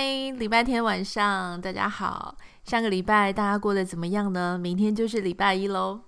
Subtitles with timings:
[0.00, 2.36] 嗨，礼拜天晚上，大家好。
[2.62, 4.56] 上个礼拜大家过得怎么样呢？
[4.56, 6.02] 明天就是礼拜一喽。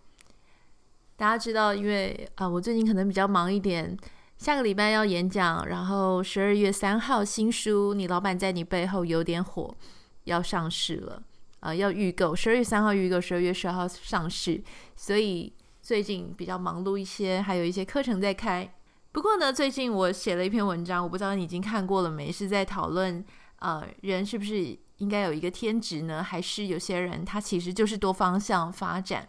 [1.17, 3.99] 大家知道，因为啊、我最近可能比较忙一点，
[4.39, 9.75] 下个礼拜要演讲，然后十二月三号新书《你老板在你背后有点火》
[10.23, 11.21] 要上市了
[11.59, 14.63] 啊、要预购，十二月三号预购，十二月十号上市，
[14.95, 18.73] 所以最近比较忙碌一些，还有一些课程在开。
[19.11, 22.31] 不过呢，最近我写了一篇文章，我不知道你已经看过了没？
[22.31, 23.25] 是在讨论。
[23.61, 26.23] 呃，人是不是应该有一个天职呢？
[26.23, 29.27] 还是有些人他其实就是多方向发展？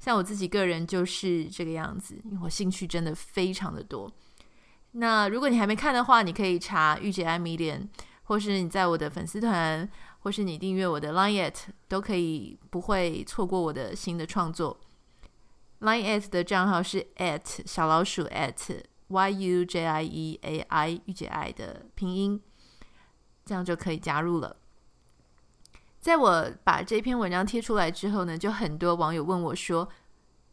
[0.00, 4.10] 像我自己个人就是这个样子，因为我兴趣真的非常的多。
[4.92, 7.88] 那如果你还没看的话，你可以查御姐爱 Medium，
[8.24, 9.88] 或是你在我的粉丝团，
[10.20, 11.54] 或是你订阅我的 Line@ at
[11.88, 14.78] 都可以，不会错过我的新的创作。
[15.80, 22.40] Line@ at 的账号是 at 小老鼠 at y u j i e a i 御姐爱的拼音。
[23.44, 24.56] 这样就可以加入了。
[26.00, 29.88] 在我把这篇文章贴出来之后呢，就很多网友问我说：“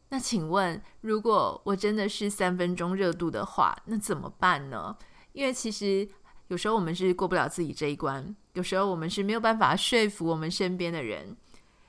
[0.09, 4.95] 那请问，如果我真的是三分钟热度的话，那怎么办呢？”
[5.33, 6.07] 因为其实
[6.49, 11.35] 有时候我们是过不了自己这一关，有时候我们是没有办法说服我们身边的人。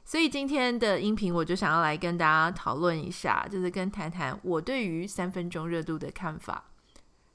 [0.05, 6.70] 所以今天的音频，我就想要来跟大家讨论一下，就是跟谈谈我对于三分钟热度的看法。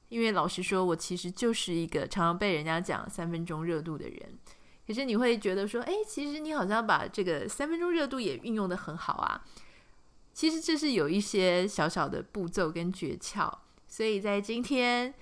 [0.10, 4.38] 因为老实说，我其实就是一个常常被人家讲三分钟热度的人。
[4.88, 9.44] 可是你会觉得说，哎，其实你好像把这个三分钟热度也运用得很好啊。
[10.32, 13.52] 其实这是有一些小小的步骤跟诀窍，
[13.88, 15.14] 所以在今天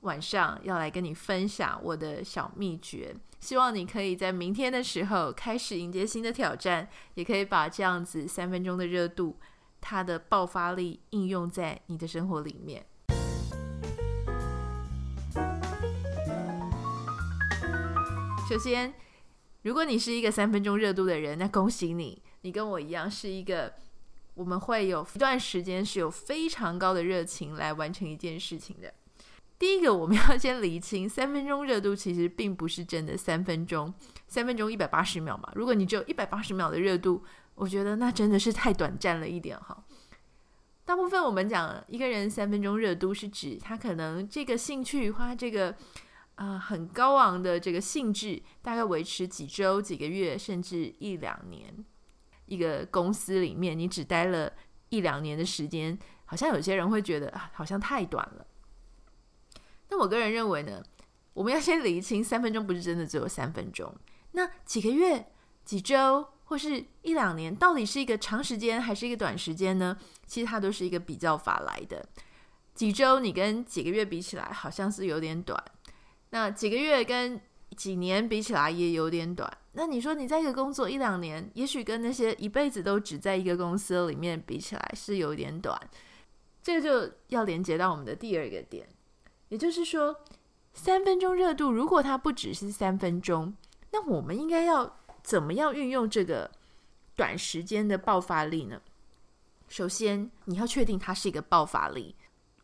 [0.00, 3.14] 晚上要来跟你分享我的小秘诀。
[3.40, 9.38] 希望你可以在明天的时候开始迎接新的挑战，也可以把这样子三分钟的热度，
[9.80, 12.84] 它的爆发力应用在你的生活里面。
[18.48, 18.94] 首先，
[19.60, 23.74] 如果你是一个三分钟热度的人，那恭喜你，你跟我一样是一个，
[24.32, 28.90] 我们会有一段时间是有非常高的热情来完成一件事情的。
[29.58, 33.92] 第一个，我们要先厘清，三分钟热度其实并不是真的三分钟，
[34.28, 35.52] 三分钟一百八十秒嘛。
[35.54, 37.22] 如果你只有一百八十秒的热度，
[37.54, 39.84] 我觉得那真的是太短暂了一点哈。
[40.86, 45.76] 大部分我们讲一个人三分钟热度，是指他可能这个兴趣或这个。
[46.38, 51.84] 啊、很高昂的这个兴致，大概维持几周、几个月，甚至一两年。
[52.46, 54.52] 一个公司里面，你只待了
[54.88, 58.46] 一两年的时间，好像有些人会觉得，好像太短了。
[59.88, 60.80] 那我个人认为呢，
[61.34, 63.92] 我们要先厘清，三分钟不是真的只有三分钟。
[64.32, 65.30] 那几个月、
[65.64, 69.98] 几周或是一两年，到底是一个长时间还是一个短时间呢？
[70.24, 72.08] 其实它都是一个比较法来的。
[72.74, 75.62] 几周你跟几个月比起来，好像是有点短。
[76.30, 77.40] 那几个月跟
[77.76, 79.50] 几年比起来也有点短。
[79.72, 85.80] 那你说你在一个工作一两年，也许跟那些一辈子都只在一个公司里面比起来是有点短。
[86.62, 88.86] 这个就要连接到我们的第二个点，
[89.48, 90.14] 也就是说，
[90.74, 93.54] 三分钟热度，如果它不只是三分钟，
[93.92, 96.50] 那我们应该要怎么样运用这个
[97.14, 98.82] 短时间的爆发力呢？
[99.68, 102.16] 首先，你要确定它是一个爆发力。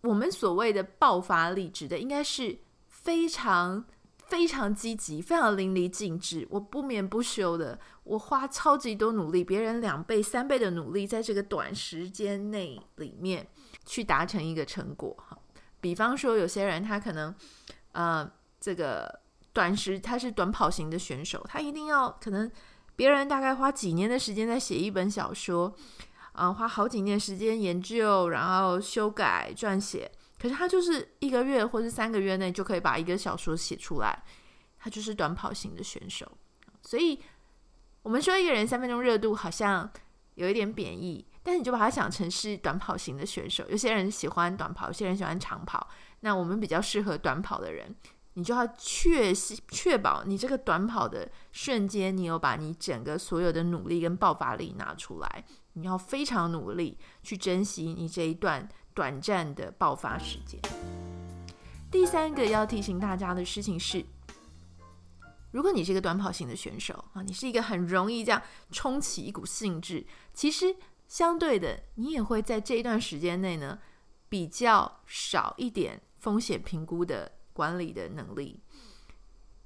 [0.03, 2.59] 我们所谓的爆发力，指的应该是。
[3.05, 3.85] 非常
[4.27, 13.47] 非常积极，非常淋漓尽致，我不眠不休的，我花超级多努力，别人两倍、三倍的努力，在这个短时间内里面
[13.85, 15.15] 去达成一个成果。
[15.29, 15.39] 哈，
[15.83, 17.35] 比方说有些人他可能，
[17.93, 18.29] 呃，
[18.59, 19.21] 这个
[19.53, 22.51] 短时他是短跑型的选手，他一定要可能
[22.97, 25.75] 别人大概花几年的时间在写一本小说，
[26.33, 30.11] 啊、花好几年时间研究，然后修改、撰写。
[30.39, 34.23] 可是他就是一个月或是三个月内就可以把一个小说写出来，
[34.79, 36.31] 他就是短跑型的选手。
[36.83, 37.19] 所以，
[38.03, 39.91] 我们说一个人三分钟热度好像
[40.35, 43.65] 有一点贬义，但是你就把它想成是短跑型的选手。
[43.71, 45.89] 有些人喜欢短跑，有些人喜欢长跑。
[46.21, 47.95] 那我们比较适合短跑的人，
[48.35, 55.45] 你就要确确保你这个短跑的瞬间，你有把你整个所有的努力跟爆发力拿出来。
[55.75, 58.69] 你要非常努力去珍惜你这一段。
[58.95, 60.61] 短暂的爆发时间。
[61.91, 64.05] 第三个要提醒大家的事情是，
[65.51, 70.75] 如果你是一个短跑型的选手啊，你是一个很容易这样冲起一股兴致，其实
[71.07, 73.79] 相对的，你也会在这一段时间内呢，
[74.29, 78.61] 比较少一点风险评估的管理的能力，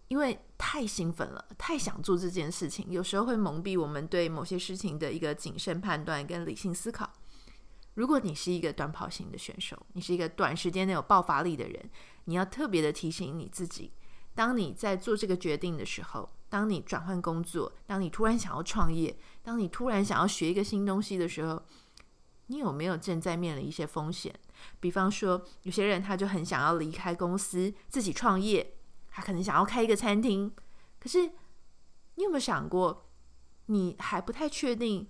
[0.09, 7.11] 因为太兴奋了，太想做这件事情，有时候会蒙蔽我们对某些事情的一个谨慎判断跟理性思考。
[7.99, 11.91] 如果你是一个短跑型的选手，你是一个短时间内有爆发力的人，
[12.27, 13.93] 你要特别的提醒你自己。
[14.37, 21.61] 当你在做这个决定的时候，当你转换工作，当你突然想要创业，当你突然想要学一个新东西的时候，
[22.47, 24.33] 你有没有正在面临一些风险？
[24.79, 28.77] 比方说，有些人他就很想要离开公司，自己创业，
[29.11, 30.55] 他可能想要开一个餐厅。
[31.01, 31.33] 可是，
[32.15, 33.11] 你有没有想过，
[33.67, 35.09] 你还不太确定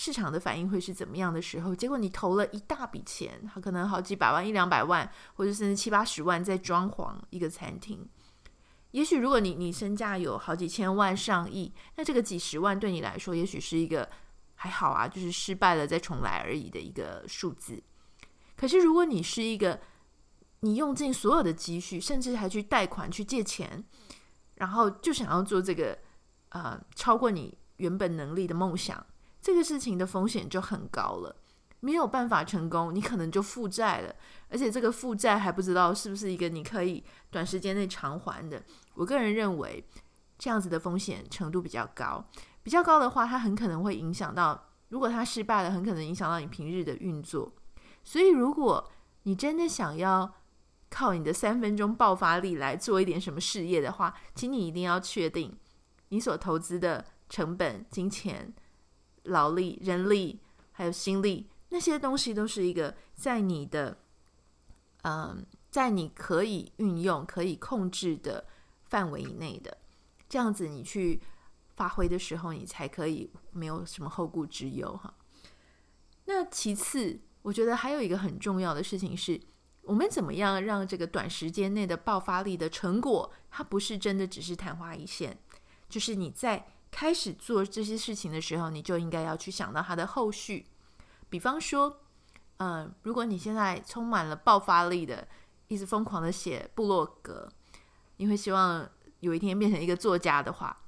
[0.00, 8.08] 市场的反应会是怎么样的时候，结果你投了一大笔钱，可能好几百万、一两百万，或者甚至七八十万在装潢一个餐厅。
[8.92, 14.08] 也许如果你你身价有好几千万、上亿，那这个几十万对你来说，也许是一个
[14.54, 17.82] 还好啊，就是失败了再重来而已的一个数字。
[18.56, 19.80] 可是如果你是一个
[20.60, 23.84] 你用尽所有的积蓄，甚至还去贷款去借钱，
[24.54, 25.98] 然后就想要做这个
[26.50, 29.04] 呃超过你原本能力的梦想，
[29.40, 31.36] 这个事情的风险就很高了。
[31.80, 34.12] 没有办法成功，你可能就负债了，
[34.48, 38.60] 而且这个负债还不知道是不是一个你可以短时间内偿还的。
[38.94, 39.84] 我个人认为，
[40.36, 42.24] 这样子的风险程度比较高，
[42.64, 47.52] 比较高的话，它很可能会影响到，如果它失败了，很可能影响到你平日的运作。
[48.02, 48.90] 所以，如果
[49.22, 50.34] 你真的想要
[50.90, 55.56] 靠你的三分钟爆发力来做一点什么事业的话，请你一定要确定
[56.08, 58.52] 你所投资的成本、金钱、
[59.28, 60.40] 劳力、人力
[60.72, 61.48] 还有心力。
[61.70, 63.98] 那些东西都是一个在你的，
[65.02, 68.46] 嗯，在你可以运用、可以控制的
[68.84, 69.76] 范围以内的，
[70.28, 71.20] 这样子你去
[71.76, 75.12] 发挥的时候，你才可以没有什么后顾之忧哈。
[76.24, 79.38] 那其次，我觉得还有一个很重要的事情是，
[79.82, 85.38] 我们怎么样让这个短时间内的爆发力的成果，它不是真的只是昙花一现，
[85.88, 90.66] 就是你在开始做这些事情的时候，你就应该要去想到它的后续。
[91.28, 92.00] 比方说，
[92.58, 95.28] 嗯、如果你现在充满了爆发力的，
[95.68, 97.48] 一直疯狂的写部落格，
[98.16, 98.88] 你会希望
[99.20, 100.84] 有一天变成一个作家的话，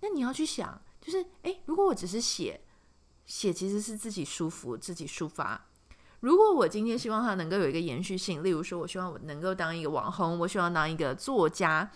[0.00, 2.60] 那你要去想，就是，诶，如果我只是写，
[3.26, 5.66] 写其实是自己舒服、自己抒发。
[6.20, 11.90] 如果我今天希望它能够有一个延续性，例如说，我希望我能够当一个网红，我希望当一个作家，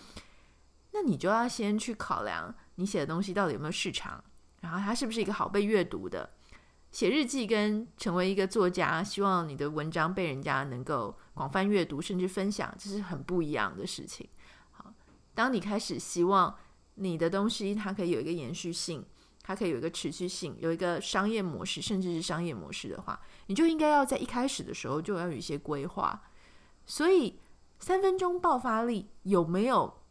[0.91, 4.23] 那你就要先去考量你写的东西到底有没有市场，
[4.61, 6.29] 然后它是不是一个好被阅读的。
[6.91, 14.29] 写日记跟成为一个作家，希望你的文章被人家能够广泛阅读，甚至分享，这是很不一样的事情。
[14.71, 14.93] 好，
[15.33, 16.55] 当你开始希望
[16.95, 19.03] 你的东西它可以有一个延续性，
[19.41, 26.21] 它可以有一个持续性，有一个商业模式，甚至是商业模式的话，你就应该要在一开始的时候就要有一些规划。
[26.85, 27.39] 所以，
[27.79, 30.01] 三分钟爆发力有没有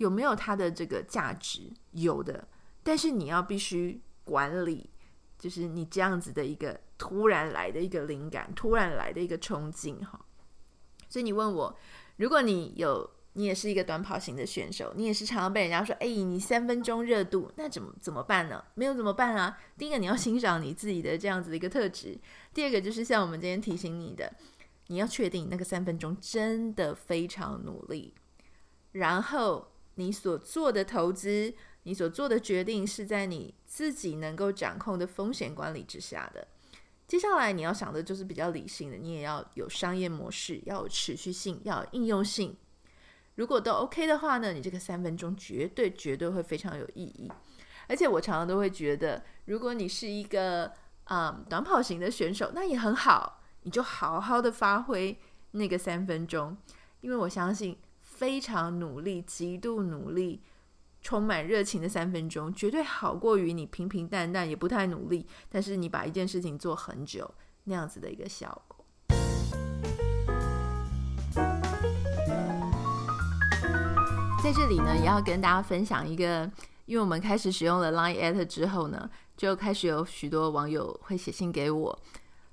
[0.00, 1.70] 有没有它的这个价值？
[1.92, 2.48] 有的，
[2.82, 4.90] 但是你要必须管理。
[5.38, 10.20] 就是你这样子的一个突然来的一个灵感，突然来的一个冲劲哈。
[11.08, 11.74] 所以你问我，
[12.16, 18.62] 如果你有，你也是一个短跑型的选手，你也是常常被人家说，哎，你三分钟热度，那怎么怎么办呢？
[18.74, 19.58] 没有怎么办啊？
[19.78, 22.20] 第一个你要欣赏你自己的这样子的一个特质，
[22.52, 24.30] 第二个就是像我们今天提醒你的，
[24.88, 28.12] 你要确定那个三分钟真的非常努力，
[28.92, 31.54] 然后你所做的投资。
[31.84, 36.46] 你所做的决定是在你自己能够掌控的风险管理之下的。
[37.08, 42.54] 接下来你要想的就是比较理性的，你也要有商业模式，要有持续性，要有应用性。
[43.36, 47.32] 如果都 OK 的话呢，你这个三分钟绝对绝对会非常有意义。
[47.88, 50.70] 而且我常常都会觉得，如果你是一个、
[51.04, 55.18] 嗯、短跑型的选手，那也很好，你就好好的发挥
[55.52, 56.54] 那个三分钟，
[57.00, 57.78] 因为我相信
[58.20, 60.42] 非常努力、极度努力。
[61.00, 67.34] 充满热情的三分钟，绝对好过于你平平淡淡也不太努力，但是你把一件事情做很久
[67.64, 68.84] 那样子的一个效果。
[74.44, 76.44] 在这里呢，也要跟大家分享一个，
[76.84, 81.98] 因为我们开始使用了 Line@ 之后呢，就开始有许多网友会写信给我，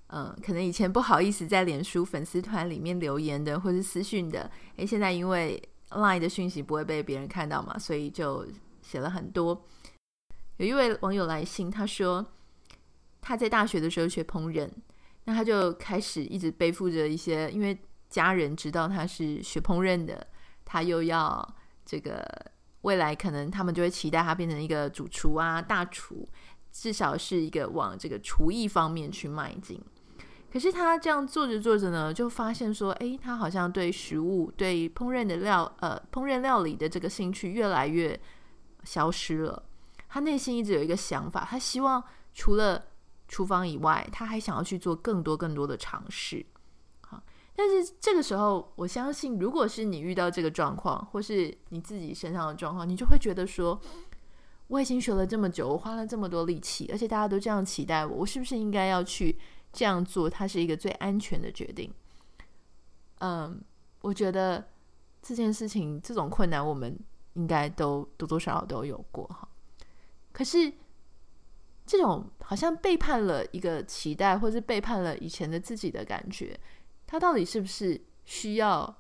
[0.08, 8.48] 嗯，可能以前不好意思在脸书粉丝团里面留言的，或是私讯的，诶，现在因为 Line 的讯息不会被别人看到嘛，所以就
[8.82, 9.66] 写了很多。
[10.58, 12.26] 有一位网友来信，他说
[13.20, 14.70] 他在大学的时候学烹饪，
[15.26, 17.78] 那他就开始一直背负着一些，因为
[18.10, 20.26] 家人知道他是学烹饪的，
[20.64, 22.26] 他又要这个
[22.82, 26.26] 未来可能他们就会期待他变成一个主厨啊、大厨，
[26.72, 29.82] 至少是一个往这个厨艺方面去迈进。
[30.52, 38.20] 可是他这样做着做着呢，就发现说，诶，他好像对食物、对烹饪的料，呃，烹饪料理的这个兴趣越来越
[38.84, 39.64] 消失了。
[40.08, 42.02] 他内心一直有一个想法，他希望
[42.34, 42.82] 除了
[43.28, 46.46] 厨房以外，他还想要去做更多更多的尝试。
[47.02, 47.22] 好，
[47.54, 53.80] 但是这个时候，我相信，如果是你遇到这个状况，或是你自己身上的状况，你就会觉得说，
[54.68, 59.38] 我已经学了这么久，我花了这么多力气，而且大家都这样期待我，我是不是应该要去
[59.72, 60.30] 这样做？
[60.30, 61.94] 它是一个最安全的决定。
[63.20, 63.62] 嗯，
[64.02, 64.68] 我觉得
[65.22, 66.98] 这件事情，这种困难，我们
[67.34, 69.48] 应该都多多少少都有过哈。
[70.32, 70.72] 可是，
[71.86, 76.60] 这种好像背叛了一个期待，或是背叛了以前的自己的感觉，
[77.06, 78.98] 它到底是不是需要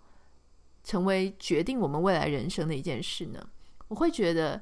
[0.84, 3.50] 成为决定我们未来人生的一件事呢？
[3.90, 4.62] 我会觉得，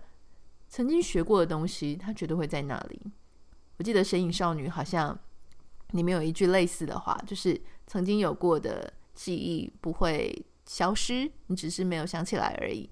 [0.68, 3.02] 曾经学过的东西，它绝对会在那里。
[3.78, 5.18] 我记得《神隐少女》好像
[5.92, 12.90] 里面有一句类似的话，就是曾经有过的记忆不会消失，你只是没有想起来而已。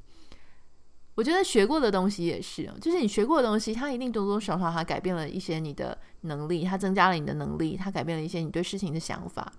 [1.15, 9.53] 我觉得学过的东西也是，就是你学过的东西，它一定多多少少它改变了一些你的能力，它增加了你的能力，它改变了一些你对事情的想法。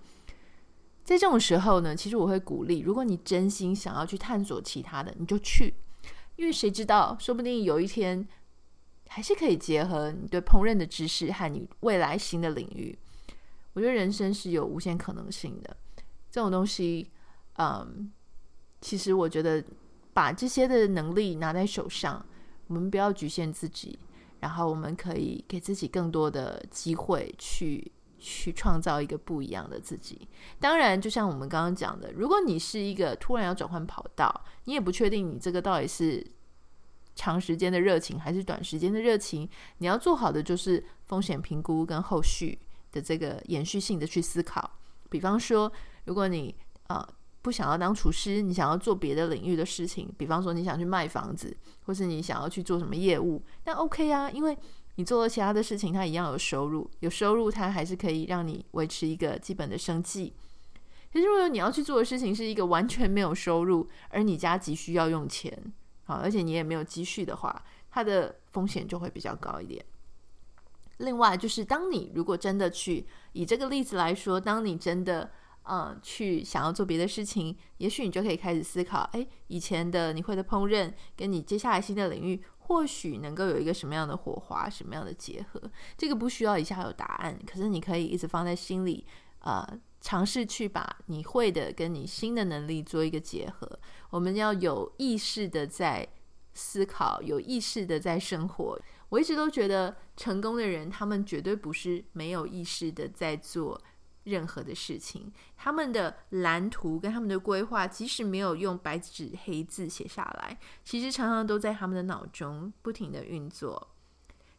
[1.05, 5.73] 在这种时候呢，其实我会鼓励，如果你真心想要去探索其他的，你就去，
[6.35, 8.27] 因为谁知道，说不定有一天
[9.07, 12.97] 还是可以结合你对烹饪的知识和你未来新的领域。
[13.75, 15.77] 我觉得人生是有无限可能性的，
[16.31, 17.11] 这种东西，
[17.57, 18.11] 嗯，
[18.81, 19.63] 其实我觉得。
[20.15, 22.25] 把这些的能力拿在手上，
[22.67, 23.99] 我们不要局限自己，
[24.39, 30.25] 然后我们可以给自己更多的机会去去创造一个不一样的自己。
[30.57, 36.25] 当然，就像我们刚刚讲的，如果你是一个突然要转换跑道，你也不确定你这个到底是
[37.13, 42.57] 长时间的热情还是短时间的热情，你要做好的就是风险评估跟后续
[42.95, 44.79] 的这个延续性的去思考。
[45.11, 45.71] 比方说，
[46.05, 46.55] 如果你
[46.87, 47.07] 啊。
[47.45, 54.57] 不想要当厨师，你想要做别的领域的事情，比方说你想去卖房子，或是你想要去做什么业务，那 OK 啊，因为
[54.95, 60.33] 你做了其他的事情，它一样有收入，有收入它还是可以让你维持一个基本的生计。
[61.13, 65.55] 可是如果你要去做的事情是一个完全没有收入，而你家急需要用钱，
[66.05, 69.85] 好，而且你也没有积蓄的话，它的风险就会比较高一点。
[70.97, 75.31] 另外就是，当你如果真的去以这个例子来说，当你真的。
[75.67, 85.59] 嗯，去想要做别的事情，也许你就可以开始思考，哎，以前的你会的烹饪，跟你接下来新的领域，或许能够有一个什么样的火花，什么样的结合？
[85.97, 89.07] 这个不需要一下有答案，可是你可以一直放在心里，
[89.39, 89.67] 呃，
[90.01, 93.67] 尝试去把你会的跟你新的能力做一个结合。
[94.11, 96.07] 我们要有意识的在
[96.53, 98.79] 思考，有意识的在生活。
[99.15, 103.81] 我一直都觉得，成功的人，他们绝对不是没有意识的在做。
[104.25, 113.89] 任何的事情，他们的蓝图跟他们的规划，即使没有用白纸黑字写下来，其实常常都在他们的脑中不停地运作。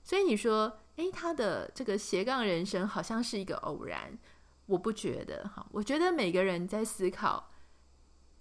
[0.05, 4.17] 所以你说，诶，他的这个斜杠人生好像是一个偶然，
[4.67, 5.67] 我不觉得哈。
[5.73, 7.51] 我觉得每个人在思考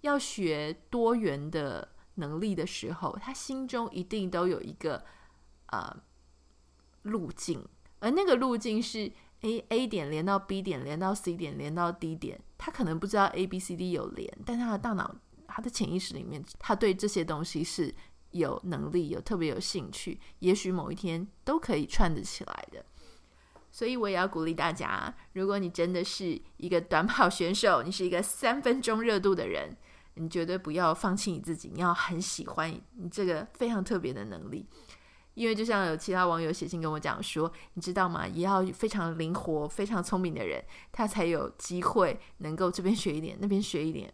[0.02, 5.04] 要学多元的能力的时候，他心中一定都有一个
[5.80, 6.02] 呃
[7.02, 7.64] 路径，
[8.00, 9.12] 而那个路径是。
[9.42, 15.14] A A 点连到 B 点，连到 C 点，连到 D 点，他可能不知道 A B C D 有连，但他的大脑，
[15.46, 17.94] 他的潜意识里面，他对这些东西是
[18.30, 22.82] 有能力、有特别有兴趣，也许某一天都可以串得起来的。
[23.70, 29.76] 所以我也要鼓励大家，如果你真的是一个短跑选手，你是一个三分钟热度的人，
[30.14, 34.66] 你绝对不要放弃你自己，你要很喜欢你这个非常特别的能力。
[35.36, 38.26] 因为就像有其他网友写信跟我讲说，你知道吗？
[38.26, 44.10] 也要非常灵活、非常聪明的人，他才有机会能够这边学一点，那边学一点。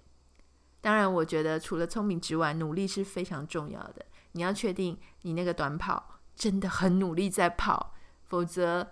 [0.80, 4.04] 当然，我觉得除了聪明之外，努力是非常重要的。
[4.32, 8.84] 你要确定你那个短跑真的很努力在跑，否则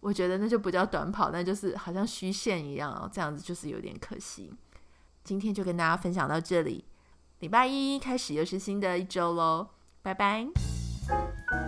[0.00, 4.52] 我觉得那就不叫短跑，那就是好像虚线一样哦，这样子就是有点可惜。
[5.22, 6.84] 今天就跟大家分享到这里，
[7.38, 9.68] 礼拜一开始又是新的一周喽，
[10.02, 10.73] 拜拜。
[11.06, 11.63] Thank you.